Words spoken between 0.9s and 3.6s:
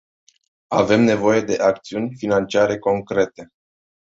nevoie de acțiuni financiare concrete.